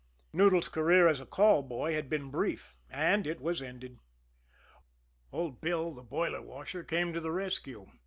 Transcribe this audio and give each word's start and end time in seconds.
Noodles' 0.33 0.67
career 0.67 1.07
as 1.07 1.21
a 1.21 1.27
call 1.27 1.61
boy 1.61 1.93
had 1.93 2.09
been 2.09 2.31
brief 2.31 2.75
and 2.89 3.27
it 3.27 3.39
was 3.39 3.61
ended. 3.61 3.99
Old 5.31 5.61
Bill, 5.61 5.93
the 5.93 6.01
boiler 6.01 6.41
washer, 6.41 6.83
came 6.83 7.13
to 7.13 7.19
the 7.19 7.31
rescue. 7.31 7.85